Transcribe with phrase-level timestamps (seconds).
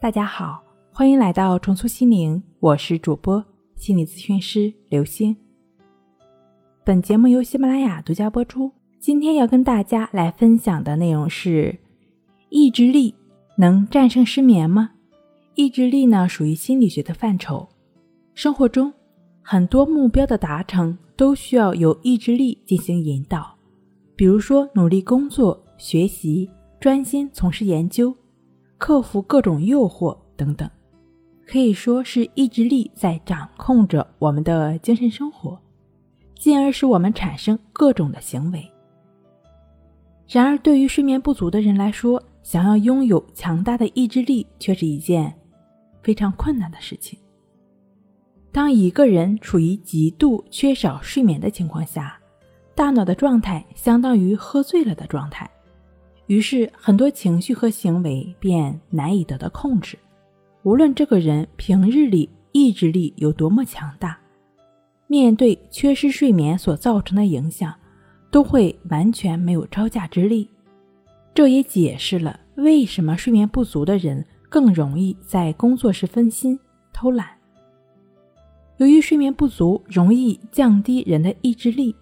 [0.00, 3.42] 大家好，欢迎来到重塑心灵，我是主播
[3.76, 5.34] 心理咨询师刘星。
[6.84, 8.70] 本节目由喜马拉雅独家播出。
[8.98, 11.78] 今天要跟大家来分享的内容是：
[12.50, 13.14] 意志力
[13.56, 14.90] 能战胜失眠吗？
[15.54, 17.66] 意志力呢，属于心理学的范畴。
[18.34, 18.92] 生活中
[19.40, 23.56] 很多目标的达成都需要有意志力进行引导，
[24.14, 28.14] 比如说努力工作、学习、专心从事研究。
[28.78, 30.68] 克服各种诱惑等等，
[31.46, 35.58] 可以说是意志力在掌控着我们的精神生活，
[36.36, 38.70] 进而使我们产生各种的行为。
[40.26, 45.32] 然而，对于睡眠不足的人来说，想要拥有强大的意志力却是一件
[46.02, 47.18] 非常困难的事情。
[48.50, 52.18] 当一个人处于极度缺少睡眠的情况下，
[52.74, 55.48] 大脑的状态相当于喝醉了的状态。
[56.26, 59.98] 于是，很多情绪和行为便难以得到控制。
[60.62, 64.18] 无论这个人平日里意志力有多么强大，
[65.06, 67.74] 面对缺失睡眠所造成的影响，
[68.30, 70.48] 都会完全没有招架之力。
[71.34, 76.58] 这也解释了为什么睡眠不足的人更容易在工作时分心、
[76.90, 77.28] 偷懒。
[78.78, 81.94] 由于睡眠不足容易降低人的意志力，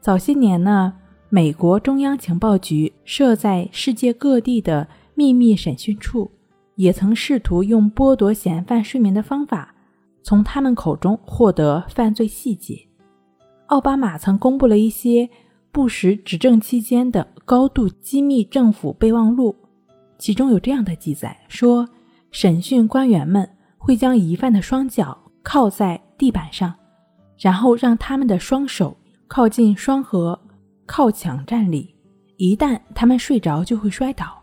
[0.00, 0.94] 早些年呢。
[1.34, 6.30] 美国中央情报局设在世界各地的秘密审讯处，
[6.76, 9.74] 也曾试图用剥夺嫌犯睡眠的方法，
[10.22, 12.78] 从他们口中获得犯罪细节。
[13.66, 15.28] 奥巴马曾公布了一些
[15.72, 19.56] 布什执政期间的高度机密政府备忘录，
[20.16, 21.88] 其中有这样的记载：说
[22.30, 26.72] 审讯官员们会将疑犯的双脚靠在地板上，
[27.36, 28.96] 然后让他们的双手
[29.26, 30.38] 靠近双核。
[30.86, 31.94] 靠墙站立，
[32.36, 34.42] 一旦他们睡着，就会摔倒，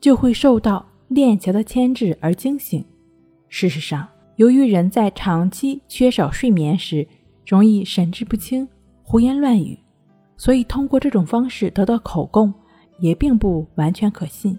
[0.00, 2.84] 就会受到链条的牵制而惊醒。
[3.48, 7.06] 事实上，由于人在长期缺少睡眠时
[7.46, 8.66] 容易神志不清、
[9.02, 9.78] 胡言乱语，
[10.36, 12.52] 所以通过这种方式得到口供
[13.00, 14.58] 也并不完全可信。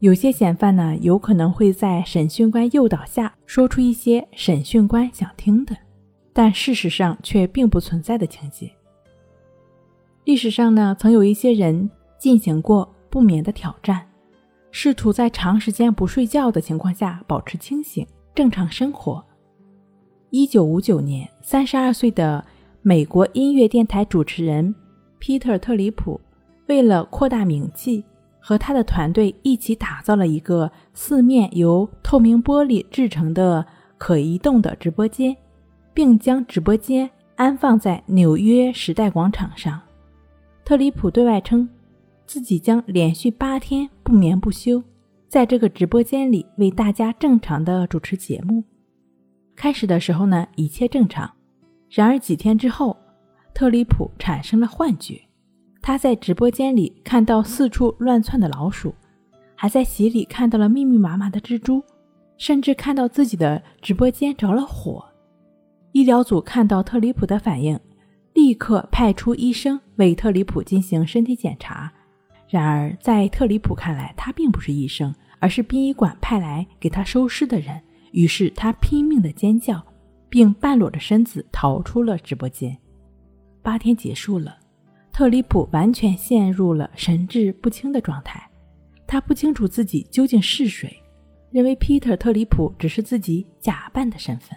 [0.00, 5.76] 有些嫌犯呢，有可能会在审讯官诱导下说出一些审讯官想听的，
[6.32, 8.70] 但事实上却并不存在的情节。
[10.28, 14.06] 历史上呢，曾有一些人进行过不眠的挑战，
[14.70, 19.24] 试图在长时间不睡觉的情况下保持清醒、正常生活。
[20.28, 22.44] 一九五九年，三十二岁的
[22.82, 24.74] 美国音乐电台主持人
[25.18, 26.20] 皮特·特里普，
[26.66, 28.04] 为了扩大名气，
[28.38, 33.64] 和他的团队一起打造了一个四面由透明玻璃制成的
[33.96, 35.34] 可移动的直播间，
[35.94, 39.80] 并将直播间安放在纽约时代广场上。
[40.68, 41.66] 特里普对外称，
[42.26, 44.84] 自己将连续八天不眠不休，
[45.26, 48.62] 在这个直播间里为大家正常的主持节目。
[49.56, 51.32] 开始的时候呢，一切正常。
[51.88, 52.94] 然而几天之后，
[53.54, 55.18] 特里普产生了幻觉，
[55.80, 58.94] 他在直播间里看到四处乱窜的老鼠，
[59.54, 61.82] 还在洗里看到了密密麻麻的蜘蛛，
[62.36, 65.02] 甚至看到自己的直播间着了火。
[65.92, 67.80] 医疗组看到特里普的反应。
[68.38, 71.92] 立刻派出医生为特里普进行身体检查。
[72.48, 77.82] 然而，在特里普看来，他并不是医生，而是殡仪馆派来给他收尸的人。
[78.12, 79.84] 于是，他拼命的尖叫，
[80.28, 82.78] 并半裸着身子逃出了直播间。
[83.60, 84.56] 八天结束了，
[85.12, 88.48] 特里普完全陷入了神志不清的状态。
[89.04, 90.96] 他不清楚自己究竟是谁，
[91.50, 94.56] 认为皮特·特里普只是自己假扮的身份。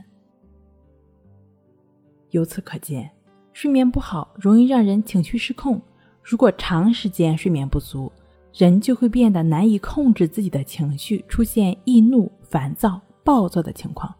[2.29, 3.09] 由此可见。
[3.53, 5.81] 睡眠不好容易让人情绪失控。
[6.23, 8.12] 如果长时间睡眠不足，
[8.53, 14.13] 人就会变得难以控制自己的情绪，出现易怒、烦躁、暴躁的情况。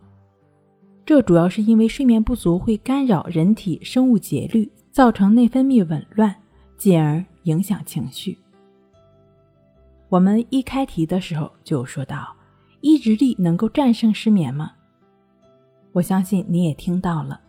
[1.06, 6.34] 这主要是因为睡眠不足会干扰人体生物节律，造成内分泌紊乱，
[6.78, 8.38] 进而影响情绪。
[10.10, 12.36] 我们一开题的时候就说到，
[12.82, 14.72] 意志力能够战胜失眠吗？
[15.92, 17.40] 我相信你也听到了，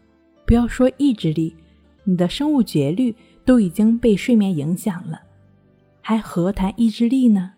[0.46, 1.56] 不要说意志力。
[2.04, 3.14] 你的生物节律
[3.44, 5.20] 都已经被睡眠影响了，
[6.00, 7.52] 还何谈意志力呢？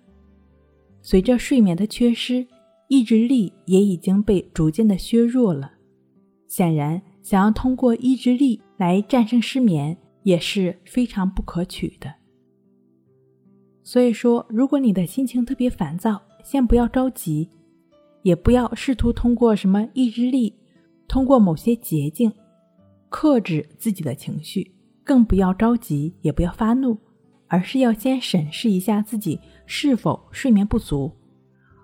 [1.01, 2.47] 随着睡眠的缺失，
[2.89, 5.73] 意志力也已经被逐渐的削弱了。
[6.47, 12.15] 显然，想要通过意志力来战胜失眠也是非常不可取的。
[13.83, 17.49] 所以说，如果你的心情特别烦躁，先不要着急，
[18.23, 20.55] 也不要试图通过什么意志力，
[21.09, 22.33] 通过某些捷径。
[23.17, 24.75] 克制自己的情绪，
[25.05, 26.99] 更不要着急，也不要发怒，
[27.47, 31.17] 而是要先审视一下自己是否睡眠不足。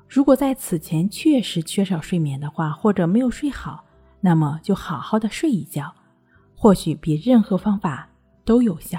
[0.09, 3.85] 如果在此前确实缺少睡眠的话，或者没有睡好，
[4.21, 5.95] 那么就好好的睡一觉，
[6.57, 8.11] 或许比任何方法
[8.45, 8.99] 都有效。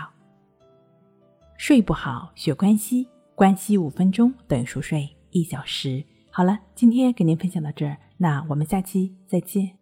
[1.57, 3.05] 睡不好学关息，
[3.35, 6.01] 关息五分钟等于熟睡一小时。
[6.29, 9.80] 好了，今天给您分享到这儿，那我们下期再见。